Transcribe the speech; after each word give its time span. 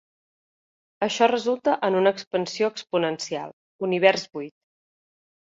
Això 1.07 1.27
resulta 1.31 1.75
en 1.89 1.97
una 1.99 2.13
expansió 2.15 2.71
exponencial, 2.73 3.55
Univers 3.91 4.27
buit. 4.41 4.57